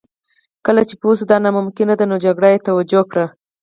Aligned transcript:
کله 0.65 0.81
چې 0.89 0.95
پوه 1.01 1.13
شو 1.17 1.25
دا 1.31 1.37
ناممکنه 1.45 1.93
ده 1.99 2.05
نو 2.11 2.15
جګړه 2.25 2.47
یې 2.53 2.63
توجیه 2.67 3.01
کړه 3.11 3.25